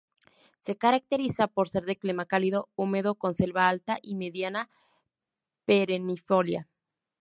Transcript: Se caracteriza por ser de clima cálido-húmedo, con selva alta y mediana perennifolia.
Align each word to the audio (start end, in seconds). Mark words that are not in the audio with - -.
Se 0.57 0.75
caracteriza 0.77 1.45
por 1.47 1.69
ser 1.69 1.85
de 1.85 1.95
clima 1.95 2.25
cálido-húmedo, 2.25 3.13
con 3.13 3.35
selva 3.35 3.69
alta 3.69 3.99
y 4.01 4.15
mediana 4.15 4.67
perennifolia. 5.65 6.67